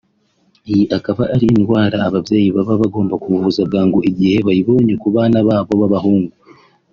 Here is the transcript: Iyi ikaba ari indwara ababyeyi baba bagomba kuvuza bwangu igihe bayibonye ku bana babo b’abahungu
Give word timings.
Iyi 0.71 0.83
ikaba 0.97 1.23
ari 1.35 1.45
indwara 1.55 1.97
ababyeyi 2.07 2.49
baba 2.55 2.73
bagomba 2.81 3.15
kuvuza 3.23 3.61
bwangu 3.67 3.99
igihe 4.09 4.37
bayibonye 4.47 4.93
ku 5.01 5.07
bana 5.15 5.37
babo 5.47 5.73
b’abahungu 5.81 6.33